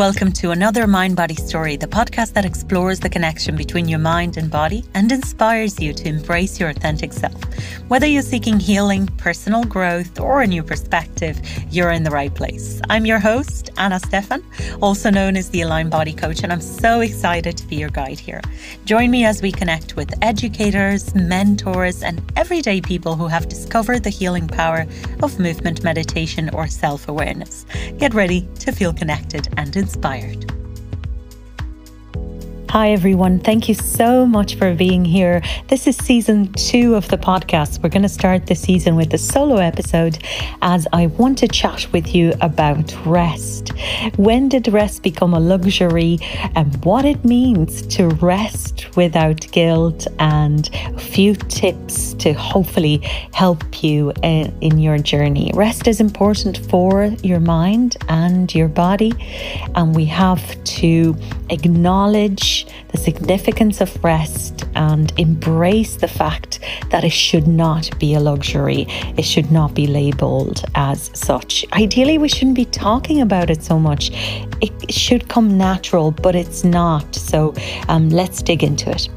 Welcome 0.00 0.32
to 0.32 0.50
another 0.50 0.86
Mind 0.86 1.14
Body 1.14 1.34
Story, 1.34 1.76
the 1.76 1.86
podcast 1.86 2.32
that 2.32 2.46
explores 2.46 3.00
the 3.00 3.10
connection 3.10 3.54
between 3.54 3.86
your 3.86 3.98
mind 3.98 4.38
and 4.38 4.50
body 4.50 4.82
and 4.94 5.12
inspires 5.12 5.78
you 5.78 5.92
to 5.92 6.08
embrace 6.08 6.58
your 6.58 6.70
authentic 6.70 7.12
self. 7.12 7.38
Whether 7.88 8.06
you're 8.06 8.22
seeking 8.22 8.58
healing, 8.58 9.08
personal 9.18 9.62
growth, 9.62 10.18
or 10.18 10.40
a 10.40 10.46
new 10.46 10.62
perspective, 10.62 11.38
you're 11.70 11.90
in 11.90 12.04
the 12.04 12.10
right 12.10 12.34
place. 12.34 12.80
I'm 12.88 13.04
your 13.04 13.18
host, 13.18 13.68
Ana 13.76 14.00
Stefan, 14.00 14.42
also 14.80 15.10
known 15.10 15.36
as 15.36 15.50
the 15.50 15.60
Aligned 15.60 15.90
Body 15.90 16.14
Coach, 16.14 16.44
and 16.44 16.50
I'm 16.50 16.62
so 16.62 17.00
excited 17.00 17.58
to 17.58 17.66
be 17.66 17.76
your 17.76 17.90
guide 17.90 18.18
here. 18.18 18.40
Join 18.86 19.10
me 19.10 19.26
as 19.26 19.42
we 19.42 19.52
connect 19.52 19.96
with 19.96 20.14
educators, 20.22 21.14
mentors, 21.14 22.02
and 22.02 22.22
everyday 22.36 22.80
people 22.80 23.16
who 23.16 23.26
have 23.26 23.50
discovered 23.50 24.04
the 24.04 24.08
healing 24.08 24.48
power 24.48 24.86
of 25.22 25.38
movement 25.38 25.84
meditation 25.84 26.48
or 26.54 26.68
self 26.68 27.06
awareness. 27.06 27.66
Get 27.98 28.14
ready 28.14 28.48
to 28.60 28.72
feel 28.72 28.94
connected 28.94 29.46
and 29.58 29.76
inspired 29.76 29.89
inspired. 29.94 30.59
Hi, 32.70 32.92
everyone. 32.92 33.40
Thank 33.40 33.68
you 33.68 33.74
so 33.74 34.24
much 34.24 34.54
for 34.54 34.72
being 34.76 35.04
here. 35.04 35.42
This 35.66 35.88
is 35.88 35.96
season 35.96 36.52
two 36.52 36.94
of 36.94 37.08
the 37.08 37.18
podcast. 37.18 37.82
We're 37.82 37.88
going 37.88 38.04
to 38.04 38.08
start 38.08 38.46
the 38.46 38.54
season 38.54 38.94
with 38.94 39.12
a 39.12 39.18
solo 39.18 39.56
episode 39.56 40.22
as 40.62 40.86
I 40.92 41.08
want 41.08 41.38
to 41.38 41.48
chat 41.48 41.88
with 41.92 42.14
you 42.14 42.32
about 42.40 42.94
rest. 43.04 43.72
When 44.14 44.48
did 44.48 44.68
rest 44.68 45.02
become 45.02 45.34
a 45.34 45.40
luxury 45.40 46.20
and 46.54 46.84
what 46.84 47.04
it 47.04 47.24
means 47.24 47.82
to 47.96 48.06
rest 48.06 48.96
without 48.96 49.50
guilt 49.50 50.06
and 50.20 50.70
a 50.72 51.00
few 51.00 51.34
tips 51.34 52.14
to 52.14 52.34
hopefully 52.34 52.98
help 53.32 53.82
you 53.82 54.12
in, 54.22 54.56
in 54.60 54.78
your 54.78 54.98
journey. 54.98 55.50
Rest 55.54 55.88
is 55.88 56.00
important 56.00 56.58
for 56.70 57.06
your 57.24 57.40
mind 57.40 57.96
and 58.08 58.54
your 58.54 58.68
body, 58.68 59.12
and 59.74 59.92
we 59.96 60.04
have 60.04 60.62
to 60.62 61.16
the 62.88 62.98
significance 62.98 63.80
of 63.80 64.02
rest 64.02 64.64
and 64.74 65.12
embrace 65.18 65.96
the 65.96 66.08
fact 66.08 66.60
that 66.90 67.04
it 67.04 67.12
should 67.12 67.46
not 67.46 67.98
be 67.98 68.14
a 68.14 68.20
luxury. 68.20 68.86
It 69.16 69.24
should 69.24 69.50
not 69.50 69.74
be 69.74 69.86
labeled 69.86 70.64
as 70.74 71.10
such. 71.14 71.64
Ideally, 71.72 72.18
we 72.18 72.28
shouldn't 72.28 72.56
be 72.56 72.64
talking 72.66 73.20
about 73.20 73.50
it 73.50 73.62
so 73.62 73.78
much. 73.78 74.10
It 74.60 74.92
should 74.92 75.28
come 75.28 75.56
natural, 75.56 76.10
but 76.10 76.34
it's 76.34 76.64
not. 76.64 77.14
So 77.14 77.54
um, 77.88 78.10
let's 78.10 78.42
dig 78.42 78.62
into 78.62 78.90
it. 78.90 79.08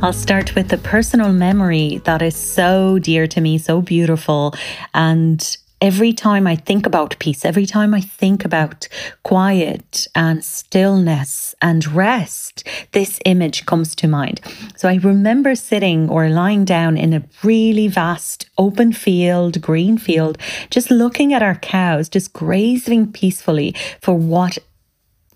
I'll 0.00 0.12
start 0.12 0.54
with 0.54 0.68
the 0.68 0.78
personal 0.78 1.32
memory 1.32 2.00
that 2.04 2.22
is 2.22 2.36
so 2.36 3.00
dear 3.00 3.26
to 3.26 3.40
me, 3.40 3.58
so 3.58 3.82
beautiful, 3.82 4.54
and 4.94 5.56
every 5.80 6.12
time 6.12 6.46
I 6.46 6.56
think 6.56 6.86
about 6.86 7.18
peace, 7.18 7.44
every 7.44 7.66
time 7.66 7.94
I 7.94 8.00
think 8.00 8.44
about 8.44 8.88
quiet 9.22 10.06
and 10.14 10.44
stillness 10.44 11.54
and 11.62 11.86
rest, 11.86 12.66
this 12.92 13.20
image 13.24 13.66
comes 13.66 13.94
to 13.96 14.08
mind. 14.08 14.40
So 14.76 14.88
I 14.88 14.96
remember 14.96 15.54
sitting 15.54 16.08
or 16.08 16.28
lying 16.28 16.64
down 16.64 16.96
in 16.96 17.12
a 17.12 17.24
really 17.42 17.88
vast 17.88 18.48
open 18.58 18.92
field, 18.92 19.60
green 19.60 19.98
field, 19.98 20.38
just 20.70 20.90
looking 20.90 21.32
at 21.32 21.42
our 21.42 21.56
cows, 21.56 22.08
just 22.08 22.32
grazing 22.32 23.12
peacefully 23.12 23.74
for 24.00 24.14
what 24.14 24.58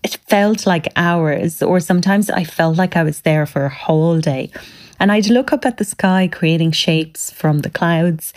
it 0.03 0.17
felt 0.27 0.65
like 0.67 0.91
hours, 0.97 1.61
or 1.63 1.79
sometimes 1.79 2.29
I 2.29 2.43
felt 2.43 2.77
like 2.77 2.97
I 2.97 3.03
was 3.03 3.21
there 3.21 3.45
for 3.45 3.65
a 3.65 3.69
whole 3.73 4.19
day. 4.19 4.51
And 4.99 5.11
I'd 5.11 5.27
look 5.27 5.53
up 5.53 5.65
at 5.65 5.77
the 5.77 5.85
sky, 5.85 6.29
creating 6.31 6.71
shapes 6.71 7.31
from 7.31 7.59
the 7.59 7.69
clouds. 7.69 8.33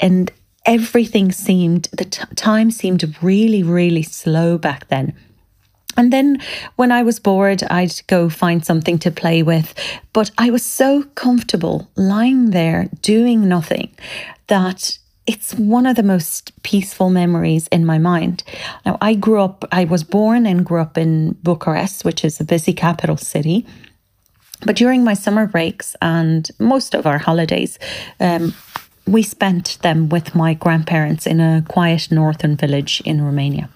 And 0.00 0.32
everything 0.66 1.32
seemed, 1.32 1.88
the 1.92 2.04
t- 2.04 2.24
time 2.34 2.70
seemed 2.70 3.16
really, 3.22 3.62
really 3.62 4.02
slow 4.02 4.58
back 4.58 4.88
then. 4.88 5.14
And 5.96 6.12
then 6.12 6.42
when 6.74 6.92
I 6.92 7.02
was 7.02 7.18
bored, 7.18 7.62
I'd 7.64 8.02
go 8.06 8.28
find 8.28 8.64
something 8.64 8.98
to 8.98 9.10
play 9.10 9.42
with. 9.42 9.74
But 10.12 10.30
I 10.36 10.50
was 10.50 10.64
so 10.64 11.04
comfortable 11.14 11.88
lying 11.96 12.50
there 12.50 12.90
doing 13.00 13.48
nothing 13.48 13.94
that 14.48 14.98
it's 15.26 15.54
one 15.54 15.86
of 15.86 15.96
the 15.96 16.02
most 16.02 16.52
peaceful 16.62 17.10
memories 17.10 17.66
in 17.68 17.84
my 17.84 17.98
mind. 17.98 18.44
Now, 18.84 18.98
I 19.00 19.14
grew 19.14 19.40
up, 19.40 19.64
I 19.72 19.84
was 19.84 20.04
born 20.04 20.46
and 20.46 20.64
grew 20.64 20.80
up 20.80 20.98
in 20.98 21.32
Bucharest, 21.42 22.04
which 22.04 22.24
is 22.24 22.38
a 22.40 22.44
busy 22.44 22.72
capital 22.72 23.16
city. 23.16 23.66
But 24.64 24.76
during 24.76 25.02
my 25.02 25.14
summer 25.14 25.46
breaks 25.46 25.96
and 26.00 26.48
most 26.58 26.94
of 26.94 27.06
our 27.06 27.18
holidays, 27.18 27.78
um, 28.20 28.54
we 29.06 29.22
spent 29.22 29.78
them 29.82 30.08
with 30.08 30.34
my 30.34 30.54
grandparents 30.54 31.26
in 31.26 31.40
a 31.40 31.64
quiet 31.68 32.10
northern 32.10 32.56
village 32.56 33.00
in 33.04 33.22
Romania. 33.22 33.68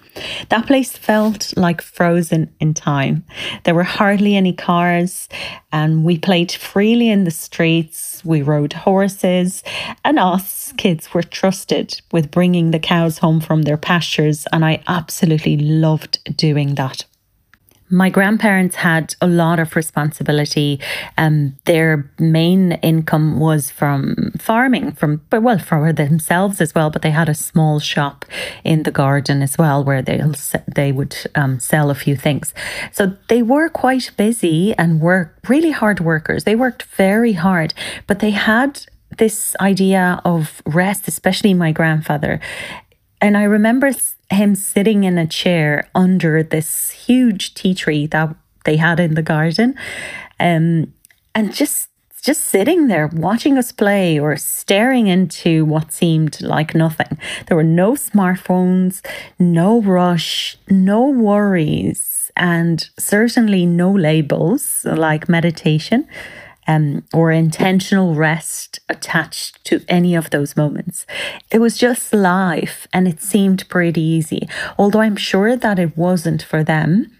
That 0.49 0.67
place 0.67 0.97
felt 0.97 1.53
like 1.55 1.81
frozen 1.81 2.53
in 2.59 2.73
time. 2.73 3.23
There 3.63 3.73
were 3.73 3.83
hardly 3.83 4.35
any 4.35 4.51
cars, 4.51 5.29
and 5.71 6.03
we 6.03 6.17
played 6.17 6.51
freely 6.51 7.09
in 7.09 7.23
the 7.23 7.31
streets. 7.31 8.21
We 8.25 8.41
rode 8.41 8.73
horses, 8.73 9.63
and 10.03 10.19
us 10.19 10.73
kids 10.77 11.13
were 11.13 11.23
trusted 11.23 12.01
with 12.11 12.31
bringing 12.31 12.71
the 12.71 12.79
cows 12.79 13.19
home 13.19 13.39
from 13.39 13.61
their 13.61 13.77
pastures, 13.77 14.45
and 14.51 14.65
I 14.65 14.83
absolutely 14.87 15.55
loved 15.57 16.19
doing 16.37 16.75
that. 16.75 17.05
My 17.91 18.09
grandparents 18.09 18.77
had 18.77 19.15
a 19.21 19.27
lot 19.27 19.59
of 19.59 19.75
responsibility. 19.75 20.79
Um, 21.17 21.57
their 21.65 22.09
main 22.17 22.73
income 22.81 23.39
was 23.39 23.69
from 23.69 24.31
farming, 24.39 24.93
from 24.93 25.21
well 25.31 25.59
for 25.59 25.93
themselves 25.93 26.61
as 26.61 26.73
well. 26.73 26.89
But 26.89 27.01
they 27.01 27.11
had 27.11 27.29
a 27.29 27.35
small 27.35 27.79
shop 27.79 28.25
in 28.63 28.83
the 28.83 28.91
garden 28.91 29.41
as 29.41 29.57
well, 29.57 29.83
where 29.83 30.01
they 30.01 30.21
they 30.73 30.91
would 30.91 31.15
um, 31.35 31.59
sell 31.59 31.89
a 31.89 31.95
few 31.95 32.15
things. 32.15 32.53
So 32.91 33.13
they 33.27 33.41
were 33.41 33.69
quite 33.69 34.11
busy 34.17 34.73
and 34.75 35.01
were 35.01 35.33
really 35.47 35.71
hard 35.71 35.99
workers. 35.99 36.45
They 36.45 36.55
worked 36.55 36.83
very 36.83 37.33
hard, 37.33 37.73
but 38.07 38.19
they 38.19 38.31
had 38.31 38.85
this 39.17 39.55
idea 39.59 40.21
of 40.23 40.61
rest, 40.65 41.07
especially 41.07 41.53
my 41.53 41.71
grandfather. 41.71 42.39
And 43.21 43.37
I 43.37 43.43
remember 43.43 43.91
him 44.31 44.55
sitting 44.55 45.03
in 45.03 45.17
a 45.17 45.27
chair 45.27 45.89
under 45.93 46.41
this 46.41 46.89
huge 46.89 47.53
tea 47.53 47.75
tree 47.75 48.07
that 48.07 48.35
they 48.65 48.77
had 48.77 48.99
in 48.99 49.13
the 49.13 49.21
garden 49.21 49.75
um, 50.39 50.93
and 51.35 51.53
just 51.53 51.89
just 52.21 52.41
sitting 52.45 52.87
there 52.87 53.07
watching 53.07 53.57
us 53.57 53.71
play 53.71 54.19
or 54.19 54.37
staring 54.37 55.07
into 55.07 55.65
what 55.65 55.91
seemed 55.91 56.39
like 56.39 56.75
nothing. 56.75 57.17
There 57.47 57.57
were 57.57 57.63
no 57.63 57.93
smartphones, 57.93 59.03
no 59.39 59.81
rush, 59.81 60.55
no 60.69 61.07
worries, 61.07 62.31
and 62.37 62.87
certainly 62.99 63.65
no 63.65 63.91
labels 63.91 64.85
like 64.85 65.27
meditation 65.27 66.07
um, 66.71 67.03
or 67.13 67.31
intentional 67.31 68.15
rest 68.15 68.79
attached 68.87 69.63
to 69.65 69.83
any 69.87 70.15
of 70.15 70.29
those 70.29 70.55
moments. 70.55 71.05
It 71.51 71.59
was 71.59 71.77
just 71.77 72.13
life 72.13 72.87
and 72.93 73.07
it 73.07 73.21
seemed 73.21 73.67
pretty 73.67 74.01
easy, 74.01 74.47
although 74.77 75.01
I'm 75.01 75.17
sure 75.17 75.55
that 75.57 75.79
it 75.79 75.97
wasn't 75.97 76.41
for 76.41 76.63
them. 76.63 77.11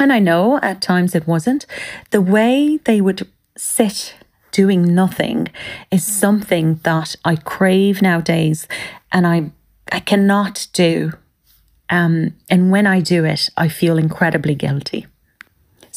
And 0.00 0.12
I 0.12 0.20
know 0.20 0.58
at 0.62 0.80
times 0.80 1.14
it 1.14 1.26
wasn't. 1.26 1.66
The 2.10 2.22
way 2.22 2.78
they 2.84 3.00
would 3.00 3.28
sit 3.56 4.14
doing 4.52 4.94
nothing 4.94 5.48
is 5.90 6.04
something 6.06 6.80
that 6.84 7.14
I 7.24 7.36
crave 7.36 8.00
nowadays 8.00 8.66
and 9.12 9.26
I 9.26 9.50
I 9.90 10.00
cannot 10.00 10.66
do. 10.72 11.12
Um, 11.90 12.34
and 12.50 12.70
when 12.70 12.86
I 12.86 13.00
do 13.00 13.24
it, 13.24 13.48
I 13.56 13.68
feel 13.68 13.96
incredibly 13.96 14.54
guilty. 14.54 15.06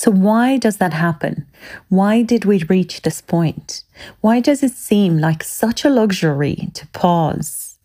So, 0.02 0.10
why 0.10 0.58
does 0.58 0.78
that 0.78 0.94
happen? 0.94 1.46
Why 1.90 2.24
did 2.24 2.44
we 2.44 2.64
reach 2.64 3.04
this 3.04 3.22
point? 3.22 3.84
Why 4.22 4.40
does 4.40 4.64
it 4.64 4.72
seem 4.72 5.20
like 5.20 5.44
such 5.44 5.86
a 5.86 5.92
luxury 5.92 6.70
to 6.74 6.88
pause 6.88 7.78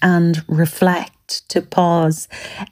and 0.00 0.44
reflect, 0.46 1.48
to 1.48 1.60
pause? 1.60 2.28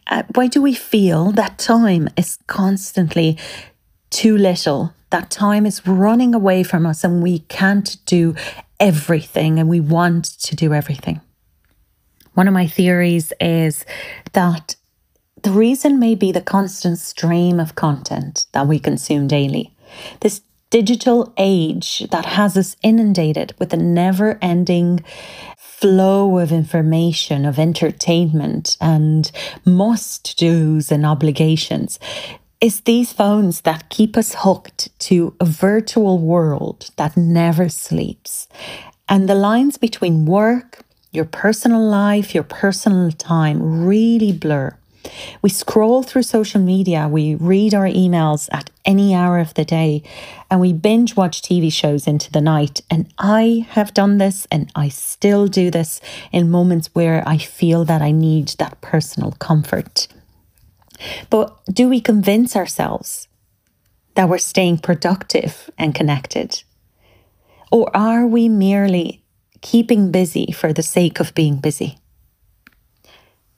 Uh, 0.07 0.23
why 0.37 0.47
do 0.47 0.63
we 0.63 0.73
feel 0.73 1.33
that 1.33 1.59
time 1.59 2.09
is 2.17 2.39
constantly 2.47 3.37
too 4.11 4.39
little? 4.39 4.95
That 5.11 5.33
time 5.33 5.67
is 5.67 5.85
running 5.85 6.33
away 6.33 6.63
from 6.63 6.87
us 6.87 7.03
and 7.03 7.25
we 7.25 7.41
can't 7.41 7.97
do 8.07 8.37
everything 8.79 9.59
and 9.59 9.69
we 9.69 9.81
want 9.81 10.27
to 10.43 10.55
do 10.55 10.73
everything. 10.73 11.21
One 12.35 12.47
of 12.47 12.55
my 12.55 12.69
theories 12.69 13.33
is 13.41 13.85
that 14.33 14.76
the 15.47 15.53
reason 15.53 16.01
may 16.01 16.17
be 16.17 16.33
the 16.33 16.41
constant 16.41 16.99
stream 16.99 17.61
of 17.61 17.77
content 17.77 18.47
that 18.51 18.67
we 18.67 18.81
consume 18.81 19.29
daily. 19.29 19.73
This 20.19 20.41
digital 20.71 21.33
age 21.37 22.05
that 22.11 22.27
has 22.27 22.57
us 22.57 22.75
inundated 22.83 23.55
with 23.57 23.73
a 23.73 23.77
never 23.77 24.41
ending 24.43 25.05
flow 25.57 26.41
of 26.41 26.51
information, 26.51 27.47
of 27.47 27.61
entertainment, 27.61 28.77
and 28.81 29.31
must 29.65 30.37
do's 30.37 30.91
and 30.91 31.07
obligations. 31.07 32.01
It's 32.61 32.81
these 32.81 33.13
phones 33.13 33.61
that 33.61 33.89
keep 33.89 34.17
us 34.17 34.35
hooked 34.39 34.89
to 35.07 35.37
a 35.39 35.45
virtual 35.45 36.19
world 36.19 36.91
that 36.97 37.17
never 37.17 37.69
sleeps. 37.69 38.49
And 39.09 39.29
the 39.29 39.37
lines 39.37 39.79
between 39.79 40.27
work, 40.27 40.83
your 41.13 41.25
personal 41.25 41.89
life, 41.89 42.35
your 42.35 42.43
personal 42.43 43.13
time 43.13 43.87
really 43.87 44.33
blur. 44.33 44.77
We 45.43 45.51
scroll 45.51 46.03
through 46.03 46.23
social 46.23 46.61
media, 46.61 47.09
we 47.09 47.35
read 47.35 47.75
our 47.75 47.87
emails 47.87 48.49
at 48.53 48.71
any 48.85 49.15
hour 49.15 49.39
of 49.39 49.55
the 49.55 49.65
day, 49.65 50.03
and 50.51 50.61
we 50.61 50.73
binge 50.73 51.17
watch 51.17 51.43
TV 51.43 51.73
shows 51.73 52.07
into 52.07 52.31
the 52.31 52.41
night. 52.41 52.81
And 52.91 53.13
I 53.19 53.67
have 53.71 53.95
done 53.95 54.19
this 54.19 54.47
and 54.51 54.71
I 54.75 54.89
still 54.89 55.47
do 55.47 55.71
this 55.71 56.01
in 56.33 56.51
moments 56.51 56.91
where 56.95 57.23
I 57.27 57.39
feel 57.39 57.85
that 57.85 58.03
I 58.03 58.11
need 58.11 58.49
that 58.59 58.81
personal 58.81 59.33
comfort. 59.33 60.09
But 61.31 61.57
do 61.67 61.89
we 61.89 62.01
convince 62.01 62.57
ourselves 62.57 63.29
that 64.15 64.29
we're 64.29 64.39
staying 64.39 64.79
productive 64.79 65.71
and 65.79 65.95
connected? 65.95 66.63
Or 67.71 67.95
are 67.95 68.27
we 68.27 68.49
merely 68.49 69.23
keeping 69.61 70.11
busy 70.11 70.53
for 70.53 70.73
the 70.73 70.83
sake 70.83 71.21
of 71.21 71.35
being 71.35 71.59
busy? 71.59 71.99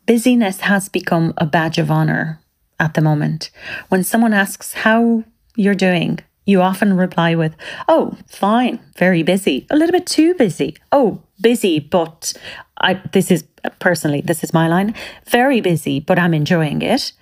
Busyness 0.09 0.61
has 0.61 0.89
become 0.89 1.35
a 1.37 1.45
badge 1.45 1.77
of 1.77 1.91
honor 1.91 2.41
at 2.81 2.95
the 2.95 3.03
moment. 3.03 3.51
When 3.91 4.03
someone 4.03 4.33
asks 4.33 4.73
how 4.73 5.23
you're 5.55 5.75
doing, 5.75 6.21
you 6.47 6.63
often 6.63 6.97
reply 6.97 7.35
with, 7.35 7.55
Oh, 7.89 8.17
fine, 8.27 8.81
very 8.97 9.23
busy, 9.23 9.67
a 9.69 9.77
little 9.77 9.93
bit 9.93 10.07
too 10.07 10.33
busy. 10.33 10.79
Oh, 10.93 11.21
busy, 11.43 11.79
but 11.79 12.33
I, 12.79 12.95
this 13.13 13.31
is 13.31 13.45
personally, 13.81 14.23
this 14.23 14.43
is 14.43 14.55
my 14.55 14.67
line, 14.67 14.95
very 15.27 15.61
busy, 15.61 16.01
but 16.01 16.19
I'm 16.19 16.33
enjoying 16.33 16.81
it. 16.81 17.13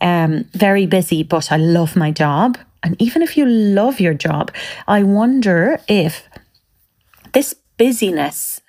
Um, 0.00 0.44
very 0.52 0.86
busy, 0.86 1.24
but 1.24 1.50
I 1.50 1.56
love 1.56 1.96
my 1.96 2.12
job. 2.12 2.58
And 2.84 2.94
even 3.02 3.22
if 3.22 3.36
you 3.36 3.44
love 3.44 3.98
your 3.98 4.14
job, 4.14 4.52
I 4.86 5.02
wonder 5.02 5.80
if 5.88 6.28
this 7.32 7.56
busyness 7.76 8.60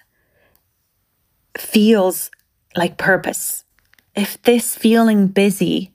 feels 1.56 2.32
like 2.76 2.98
purpose. 2.98 3.64
If 4.16 4.42
this 4.44 4.76
feeling 4.76 5.28
busy 5.28 5.94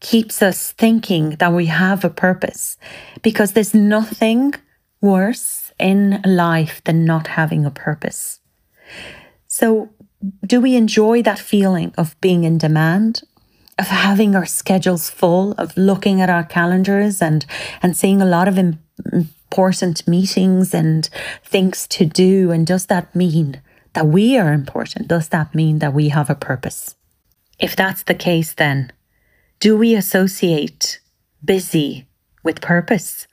keeps 0.00 0.42
us 0.42 0.72
thinking 0.72 1.30
that 1.36 1.52
we 1.52 1.66
have 1.66 2.04
a 2.04 2.10
purpose, 2.10 2.76
because 3.22 3.52
there's 3.52 3.74
nothing 3.74 4.54
worse 5.00 5.72
in 5.78 6.20
life 6.24 6.82
than 6.84 7.04
not 7.04 7.28
having 7.28 7.64
a 7.64 7.70
purpose. 7.70 8.40
So, 9.46 9.90
do 10.46 10.60
we 10.60 10.76
enjoy 10.76 11.22
that 11.22 11.38
feeling 11.38 11.94
of 11.96 12.20
being 12.20 12.44
in 12.44 12.58
demand, 12.58 13.22
of 13.78 13.86
having 13.86 14.36
our 14.36 14.44
schedules 14.44 15.08
full, 15.08 15.52
of 15.52 15.74
looking 15.76 16.20
at 16.20 16.28
our 16.28 16.44
calendars 16.44 17.22
and, 17.22 17.46
and 17.82 17.96
seeing 17.96 18.20
a 18.20 18.26
lot 18.26 18.46
of 18.46 18.58
important 18.58 20.06
meetings 20.06 20.74
and 20.74 21.08
things 21.42 21.86
to 21.88 22.04
do? 22.04 22.50
And 22.50 22.66
does 22.66 22.86
that 22.86 23.14
mean 23.14 23.62
that 23.92 24.06
we 24.06 24.38
are 24.38 24.52
important? 24.52 25.08
Does 25.08 25.28
that 25.28 25.54
mean 25.54 25.78
that 25.80 25.94
we 25.94 26.08
have 26.08 26.30
a 26.30 26.34
purpose? 26.34 26.94
If 27.58 27.76
that's 27.76 28.02
the 28.04 28.14
case, 28.14 28.54
then 28.54 28.92
do 29.58 29.76
we 29.76 29.94
associate 29.94 31.00
busy 31.44 32.08
with 32.42 32.60
purpose? 32.60 33.26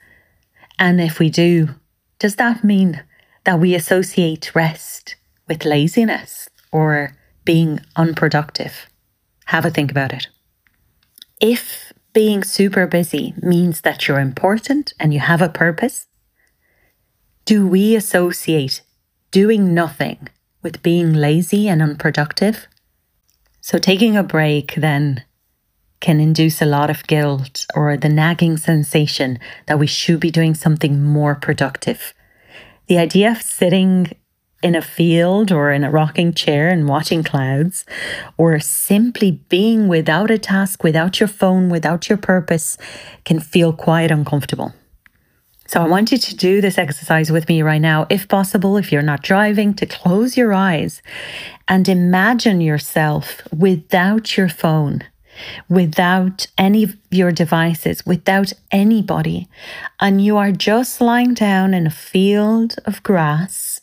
And 0.78 1.00
if 1.00 1.18
we 1.18 1.30
do, 1.30 1.70
does 2.18 2.36
that 2.36 2.62
mean 2.64 3.02
that 3.44 3.58
we 3.58 3.74
associate 3.74 4.54
rest 4.54 5.16
with 5.46 5.64
laziness 5.64 6.48
or 6.70 7.16
being 7.44 7.80
unproductive? 7.96 8.86
Have 9.46 9.64
a 9.64 9.70
think 9.70 9.90
about 9.90 10.12
it. 10.12 10.28
If 11.40 11.92
being 12.12 12.42
super 12.42 12.86
busy 12.86 13.32
means 13.40 13.82
that 13.82 14.06
you're 14.06 14.20
important 14.20 14.92
and 15.00 15.14
you 15.14 15.20
have 15.20 15.40
a 15.40 15.48
purpose, 15.48 16.06
do 17.44 17.66
we 17.66 17.94
associate 17.94 18.82
doing 19.30 19.72
nothing 19.72 20.28
with 20.62 20.82
being 20.82 21.12
lazy 21.12 21.68
and 21.68 21.82
unproductive? 21.82 22.66
So, 23.60 23.78
taking 23.78 24.16
a 24.16 24.22
break 24.22 24.74
then 24.76 25.24
can 26.00 26.20
induce 26.20 26.62
a 26.62 26.66
lot 26.66 26.90
of 26.90 27.06
guilt 27.06 27.66
or 27.74 27.96
the 27.96 28.08
nagging 28.08 28.56
sensation 28.56 29.38
that 29.66 29.78
we 29.78 29.86
should 29.86 30.20
be 30.20 30.30
doing 30.30 30.54
something 30.54 31.02
more 31.02 31.34
productive. 31.34 32.14
The 32.86 32.98
idea 32.98 33.32
of 33.32 33.42
sitting 33.42 34.12
in 34.62 34.74
a 34.74 34.82
field 34.82 35.52
or 35.52 35.70
in 35.70 35.84
a 35.84 35.90
rocking 35.90 36.32
chair 36.32 36.68
and 36.68 36.88
watching 36.88 37.22
clouds, 37.22 37.84
or 38.36 38.58
simply 38.58 39.32
being 39.48 39.86
without 39.86 40.30
a 40.30 40.38
task, 40.38 40.82
without 40.82 41.20
your 41.20 41.28
phone, 41.28 41.68
without 41.68 42.08
your 42.08 42.18
purpose, 42.18 42.76
can 43.24 43.38
feel 43.38 43.72
quite 43.72 44.10
uncomfortable. 44.10 44.72
So 45.68 45.82
I 45.82 45.86
want 45.86 46.10
you 46.10 46.16
to 46.16 46.34
do 46.34 46.62
this 46.62 46.78
exercise 46.78 47.30
with 47.30 47.46
me 47.46 47.60
right 47.60 47.80
now, 47.80 48.06
if 48.08 48.26
possible, 48.26 48.78
if 48.78 48.90
you're 48.90 49.02
not 49.02 49.22
driving, 49.22 49.74
to 49.74 49.84
close 49.84 50.34
your 50.34 50.54
eyes 50.54 51.02
and 51.68 51.86
imagine 51.86 52.62
yourself 52.62 53.42
without 53.52 54.34
your 54.34 54.48
phone, 54.48 55.04
without 55.68 56.46
any 56.56 56.84
of 56.84 56.96
your 57.10 57.32
devices, 57.32 58.06
without 58.06 58.50
anybody. 58.72 59.46
And 60.00 60.24
you 60.24 60.38
are 60.38 60.52
just 60.52 61.02
lying 61.02 61.34
down 61.34 61.74
in 61.74 61.86
a 61.86 61.90
field 61.90 62.76
of 62.86 63.02
grass. 63.02 63.82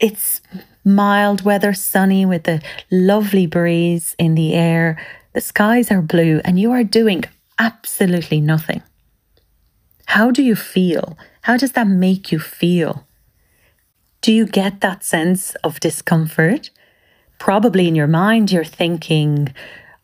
It's 0.00 0.40
mild 0.86 1.44
weather, 1.44 1.74
sunny 1.74 2.24
with 2.24 2.48
a 2.48 2.62
lovely 2.90 3.46
breeze 3.46 4.16
in 4.18 4.36
the 4.36 4.54
air. 4.54 4.98
The 5.34 5.42
skies 5.42 5.90
are 5.90 6.00
blue, 6.00 6.40
and 6.46 6.58
you 6.58 6.72
are 6.72 6.82
doing 6.82 7.24
absolutely 7.58 8.40
nothing. 8.40 8.82
How 10.14 10.30
do 10.30 10.44
you 10.44 10.54
feel? 10.54 11.18
How 11.40 11.56
does 11.56 11.72
that 11.72 11.88
make 11.88 12.30
you 12.30 12.38
feel? 12.38 13.04
Do 14.20 14.32
you 14.32 14.46
get 14.46 14.80
that 14.80 15.02
sense 15.02 15.56
of 15.64 15.80
discomfort? 15.80 16.70
Probably 17.40 17.88
in 17.88 17.96
your 17.96 18.06
mind, 18.06 18.52
you're 18.52 18.62
thinking, 18.62 19.52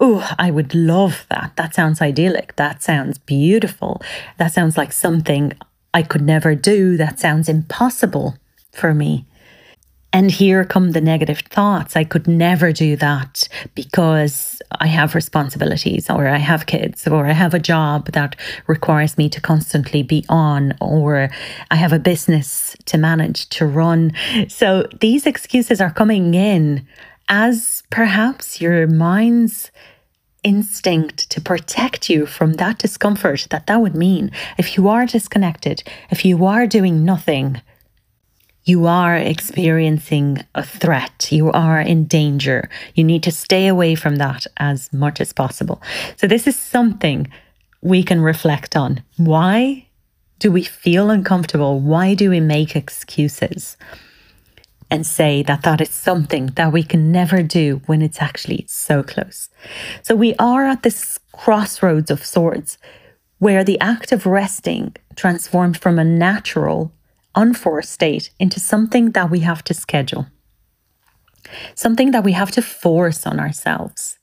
Oh, 0.01 0.29
I 0.37 0.51
would 0.51 0.75
love 0.75 1.27
that. 1.31 1.53
That 1.55 1.77
sounds 1.77 2.03
idyllic. 2.03 2.57
That 2.57 2.83
sounds 2.83 3.19
beautiful. 3.19 4.03
That 4.37 4.53
sounds 4.53 4.77
like 4.77 4.93
something 4.93 5.53
I 5.95 6.03
could 6.03 6.23
never 6.23 6.57
do. 6.57 6.97
That 6.97 7.21
sounds 7.21 7.49
impossible 7.49 8.37
for 8.73 8.93
me. 8.93 9.27
And 10.13 10.31
here 10.31 10.65
come 10.65 10.91
the 10.91 11.01
negative 11.01 11.39
thoughts. 11.39 11.97
I 11.97 12.03
could 12.03 12.27
never 12.27 12.73
do 12.73 12.97
that 12.97 13.49
because 13.75 14.61
I 14.73 14.89
have 14.89 15.15
responsibilities, 15.15 16.11
or 16.11 16.27
I 16.27 16.39
have 16.39 16.67
kids, 16.67 17.07
or 17.07 17.27
I 17.27 17.33
have 17.33 17.55
a 17.55 17.61
job 17.61 18.11
that 18.13 18.35
requires 18.67 19.17
me 19.17 19.29
to 19.29 19.41
constantly 19.41 20.03
be 20.03 20.25
on, 20.29 20.77
or 20.81 21.31
I 21.71 21.77
have 21.77 21.93
a 21.93 21.99
business 21.99 22.77
to 22.87 22.99
manage, 22.99 23.49
to 23.51 23.67
run. 23.67 24.13
So 24.49 24.89
these 25.01 25.27
excuses 25.27 25.81
are 25.81 25.93
coming 25.93 26.35
in 26.35 26.87
as 27.29 27.85
perhaps 27.91 28.61
your 28.61 28.89
mind's 28.89 29.71
instinct 30.43 31.31
to 31.31 31.41
protect 31.41 32.09
you 32.09 32.27
from 32.27 32.55
that 32.55 32.79
discomfort 32.79 33.47
that 33.51 33.67
that 33.67 33.81
would 33.81 33.95
mean 33.95 34.33
if 34.59 34.77
you 34.77 34.89
are 34.89 35.07
disconnected, 35.07 35.85
if 36.11 36.25
you 36.25 36.45
are 36.47 36.67
doing 36.67 37.05
nothing 37.05 37.61
you 38.71 38.87
are 38.87 39.17
experiencing 39.17 40.39
a 40.55 40.63
threat. 40.63 41.33
You 41.33 41.51
are 41.51 41.81
in 41.81 42.05
danger. 42.05 42.71
You 42.95 43.03
need 43.03 43.25
to 43.25 43.33
stay 43.33 43.67
away 43.67 43.97
from 43.97 44.17
that 44.17 44.47
as 44.59 44.93
much 44.93 45.21
as 45.21 45.33
possible. 45.33 45.83
So, 46.17 46.29
this 46.29 46.47
is 46.47 46.57
something 46.57 47.29
we 47.83 48.05
can 48.05 48.21
reflect 48.21 48.77
on. 48.77 49.03
Why 49.17 49.87
do 50.39 50.53
we 50.53 50.63
feel 50.63 51.11
uncomfortable? 51.11 51.81
Why 51.81 52.15
do 52.15 52.31
we 52.31 52.39
make 52.39 52.77
excuses 52.77 53.77
and 54.89 55.05
say 55.05 55.43
that 55.43 55.63
that 55.63 55.81
is 55.81 55.91
something 55.91 56.47
that 56.55 56.73
we 56.73 56.85
can 56.85 57.11
never 57.11 57.43
do 57.43 57.83
when 57.87 58.03
it's 58.03 58.23
actually 58.23 58.65
so 58.69 59.03
close? 59.03 59.49
So, 60.03 60.15
we 60.15 60.37
are 60.39 60.65
at 60.65 60.85
this 60.85 61.19
crossroads 61.33 62.11
of 62.11 62.25
sorts 62.25 62.79
where 63.41 63.65
the 63.65 63.81
act 63.81 64.13
of 64.13 64.27
resting 64.27 64.95
transformed 65.17 65.77
from 65.77 65.99
a 65.99 66.05
natural 66.05 66.93
unforced 67.35 67.93
state 67.93 68.31
into 68.39 68.61
something 68.61 69.13
that 69.13 69.31
we 69.31 69.41
have 69.41 69.63
to 69.65 69.75
schedule, 69.75 70.27
something 71.75 72.11
that 72.11 72.25
we 72.25 72.33
have 72.33 72.51
to 72.53 72.63
force 72.63 73.27
on 73.27 73.41
ourselves. 73.41 74.19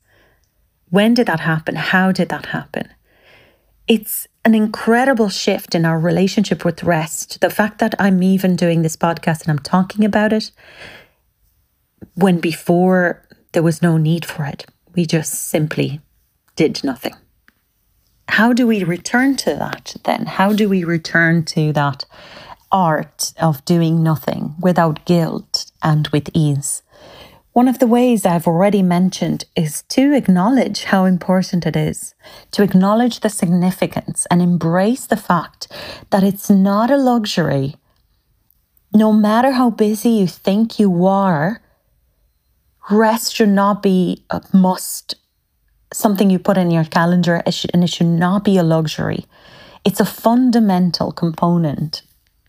When 0.89 1.13
did 1.13 1.27
that 1.27 1.41
happen? 1.41 1.75
How 1.75 2.11
did 2.11 2.29
that 2.29 2.47
happen? 2.47 2.89
It's 3.87 4.27
an 4.43 4.55
incredible 4.55 5.29
shift 5.29 5.75
in 5.75 5.85
our 5.85 5.99
relationship 5.99 6.63
with 6.63 6.83
rest. 6.83 7.41
The 7.41 7.49
fact 7.49 7.79
that 7.79 7.95
I'm 7.99 8.23
even 8.23 8.55
doing 8.55 8.81
this 8.81 8.95
podcast 8.95 9.41
and 9.41 9.51
I'm 9.51 9.59
talking 9.59 10.05
about 10.05 10.33
it 10.33 10.51
when 12.15 12.39
before 12.39 13.23
there 13.51 13.63
was 13.63 13.81
no 13.81 13.97
need 13.97 14.25
for 14.25 14.45
it. 14.45 14.65
We 14.95 15.05
just 15.05 15.33
simply 15.33 16.01
did 16.55 16.83
nothing. 16.83 17.15
How 18.29 18.53
do 18.53 18.67
we 18.67 18.83
return 18.83 19.35
to 19.37 19.55
that 19.55 19.95
then? 20.03 20.25
How 20.25 20.53
do 20.53 20.67
we 20.67 20.83
return 20.83 21.45
to 21.45 21.71
that 21.73 22.05
art 22.71 23.33
of 23.39 23.63
doing 23.65 24.03
nothing 24.03 24.55
without 24.59 25.05
guilt 25.05 25.71
and 25.81 26.07
with 26.09 26.29
ease. 26.33 26.81
One 27.53 27.67
of 27.67 27.79
the 27.79 27.87
ways 27.87 28.25
I've 28.25 28.45
already 28.45 28.83
mentioned 28.83 29.45
is 29.55 29.81
to 29.89 30.13
acknowledge 30.13 30.83
how 30.83 31.05
important 31.05 31.65
it 31.65 31.75
is, 31.75 32.13
to 32.51 32.61
acknowledge 32.61 33.21
the 33.21 33.29
significance 33.29 34.27
and 34.29 34.41
embrace 34.41 35.07
the 35.07 35.17
fact 35.17 35.67
that 36.11 36.23
it's 36.23 36.49
not 36.49 36.91
a 36.91 36.97
luxury. 36.97 37.75
No 38.93 39.11
matter 39.11 39.51
how 39.51 39.71
busy 39.71 40.09
you 40.09 40.27
think 40.27 40.79
you 40.79 41.05
are, 41.07 41.61
Rest 42.89 43.35
should 43.35 43.49
not 43.49 43.83
be 43.83 44.23
a 44.29 44.41
must, 44.53 45.15
something 45.91 46.29
you 46.29 46.39
put 46.39 46.57
in 46.57 46.71
your 46.71 46.85
calendar, 46.85 47.43
and 47.45 47.83
it 47.83 47.89
should 47.89 48.07
not 48.07 48.45
be 48.45 48.57
a 48.57 48.63
luxury. 48.63 49.25
It's 49.83 49.99
a 49.99 50.05
fundamental 50.05 51.11
component 51.11 52.03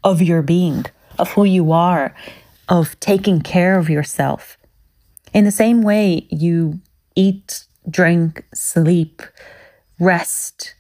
of 0.08 0.22
your 0.22 0.42
being, 0.42 0.84
of 1.18 1.32
who 1.32 1.44
you 1.44 1.72
are, 1.72 2.14
of 2.68 2.98
taking 3.00 3.40
care 3.40 3.78
of 3.78 3.90
yourself. 3.90 4.56
In 5.32 5.44
the 5.44 5.50
same 5.50 5.82
way, 5.82 6.26
you 6.30 6.80
eat, 7.14 7.64
drink, 7.88 8.44
sleep, 8.54 9.22
rest 9.98 10.74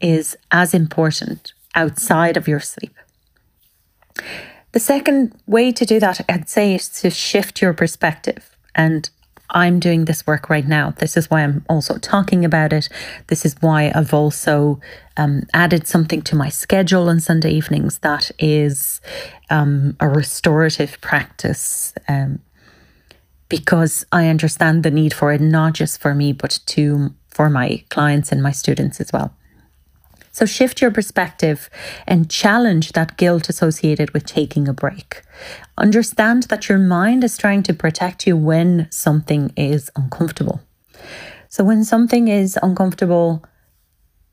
is 0.00 0.36
as 0.50 0.74
important 0.74 1.52
outside 1.74 2.36
of 2.36 2.48
your 2.48 2.60
sleep. 2.60 2.94
The 4.72 4.80
second 4.80 5.34
way 5.46 5.72
to 5.72 5.84
do 5.84 6.00
that, 6.00 6.24
I'd 6.28 6.48
say, 6.48 6.74
is 6.74 6.88
to 7.00 7.10
shift 7.10 7.62
your 7.62 7.72
perspective. 7.72 8.56
And 8.74 9.08
I'm 9.50 9.78
doing 9.80 10.04
this 10.04 10.26
work 10.26 10.50
right 10.50 10.66
now. 10.66 10.94
This 10.98 11.16
is 11.16 11.30
why 11.30 11.42
I'm 11.42 11.64
also 11.68 11.98
talking 11.98 12.44
about 12.44 12.72
it. 12.72 12.88
This 13.28 13.44
is 13.44 13.54
why 13.60 13.92
I've 13.94 14.14
also 14.14 14.80
um, 15.16 15.44
added 15.54 15.86
something 15.86 16.22
to 16.22 16.36
my 16.36 16.48
schedule 16.48 17.08
on 17.08 17.20
Sunday 17.20 17.52
evenings 17.52 17.98
that 18.00 18.30
is 18.38 19.00
um, 19.50 19.96
a 20.00 20.08
restorative 20.08 21.00
practice. 21.00 21.94
Um, 22.08 22.40
because 23.48 24.04
I 24.10 24.28
understand 24.28 24.82
the 24.82 24.90
need 24.90 25.14
for 25.14 25.32
it, 25.32 25.40
not 25.40 25.74
just 25.74 26.00
for 26.00 26.14
me, 26.14 26.32
but 26.32 26.58
to 26.66 27.14
for 27.28 27.48
my 27.48 27.84
clients 27.90 28.32
and 28.32 28.42
my 28.42 28.50
students 28.50 29.00
as 29.00 29.12
well. 29.12 29.32
So 30.36 30.44
shift 30.44 30.82
your 30.82 30.90
perspective 30.90 31.70
and 32.06 32.28
challenge 32.28 32.92
that 32.92 33.16
guilt 33.16 33.48
associated 33.48 34.10
with 34.10 34.26
taking 34.26 34.68
a 34.68 34.74
break. 34.74 35.22
Understand 35.78 36.42
that 36.50 36.68
your 36.68 36.76
mind 36.76 37.24
is 37.24 37.38
trying 37.38 37.62
to 37.62 37.72
protect 37.72 38.26
you 38.26 38.36
when 38.36 38.86
something 38.90 39.50
is 39.56 39.90
uncomfortable. 39.96 40.60
So 41.48 41.64
when 41.64 41.84
something 41.84 42.28
is 42.28 42.58
uncomfortable, 42.62 43.46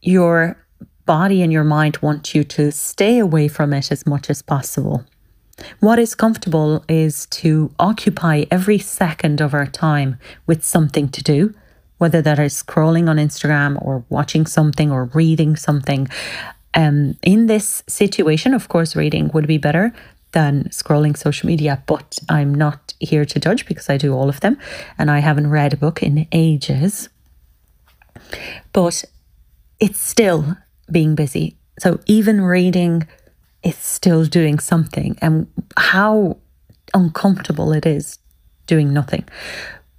your 0.01 0.57
body 1.05 1.41
and 1.41 1.53
your 1.53 1.63
mind 1.63 1.99
want 2.01 2.35
you 2.35 2.43
to 2.43 2.73
stay 2.73 3.17
away 3.17 3.47
from 3.47 3.71
it 3.71 3.89
as 3.89 4.05
much 4.05 4.29
as 4.29 4.41
possible. 4.41 5.05
What 5.79 5.99
is 5.99 6.15
comfortable 6.15 6.83
is 6.89 7.27
to 7.27 7.71
occupy 7.79 8.43
every 8.51 8.77
second 8.77 9.39
of 9.39 9.53
our 9.53 9.67
time 9.67 10.19
with 10.47 10.65
something 10.65 11.07
to 11.07 11.23
do 11.23 11.53
whether 12.03 12.21
that 12.21 12.37
is 12.37 12.53
scrolling 12.61 13.07
on 13.07 13.15
Instagram 13.15 13.81
or 13.81 14.03
watching 14.09 14.45
something 14.45 14.91
or 14.91 15.05
reading 15.13 15.55
something. 15.55 16.05
Um, 16.73 17.15
in 17.21 17.47
this 17.47 17.81
situation, 17.87 18.53
of 18.53 18.67
course, 18.67 18.93
reading 18.93 19.31
would 19.33 19.47
be 19.47 19.57
better 19.57 19.93
than 20.33 20.65
scrolling 20.65 21.15
social 21.15 21.47
media, 21.47 21.81
but 21.85 22.19
I'm 22.27 22.53
not 22.53 22.93
here 22.99 23.23
to 23.23 23.39
judge 23.39 23.65
because 23.65 23.89
I 23.89 23.95
do 23.95 24.13
all 24.13 24.27
of 24.27 24.41
them 24.41 24.57
and 24.97 25.09
I 25.09 25.19
haven't 25.19 25.49
read 25.49 25.71
a 25.71 25.77
book 25.77 26.03
in 26.03 26.27
ages. 26.33 27.07
But 28.73 29.05
it's 29.79 30.01
still 30.01 30.57
being 30.91 31.15
busy. 31.15 31.55
So 31.79 32.01
even 32.05 32.41
reading 32.41 33.07
is 33.63 33.77
still 33.77 34.25
doing 34.25 34.59
something, 34.59 35.17
and 35.21 35.47
how 35.77 36.35
uncomfortable 36.93 37.71
it 37.71 37.85
is 37.85 38.19
doing 38.67 38.91
nothing. 38.91 39.23